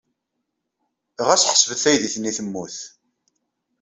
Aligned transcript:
Ɣas 1.27 1.49
ḥsebet 1.51 1.79
taydit-nni 1.83 2.31
temmut. 2.37 2.77